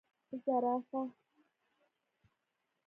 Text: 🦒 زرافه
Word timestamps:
🦒 0.29 0.31
زرافه 0.45 1.01